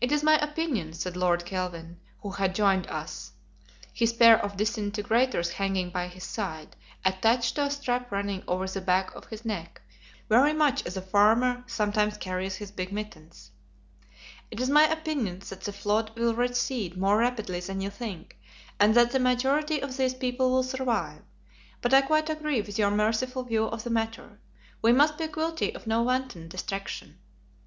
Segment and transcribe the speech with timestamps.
[0.00, 3.32] "It is my opinion," said Lord Kelvin, who had joined us
[3.92, 8.80] (his pair of disintegrators hanging by his side, attached to a strap running over the
[8.80, 9.82] back of his neck,
[10.30, 13.50] very much as a farmer sometimes carries his big mittens),
[14.50, 18.38] "it is my opinion that the flood will recede more rapidly than you think,
[18.80, 21.20] and that the majority of these people will survive.
[21.82, 24.40] But I quite agree with your merciful view of the matter.
[24.80, 27.18] We must be guilty of no wanton destruction.